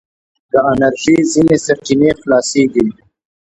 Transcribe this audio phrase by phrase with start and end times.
[0.51, 2.85] د انرژي ځينې سرچينې خلاصیږي.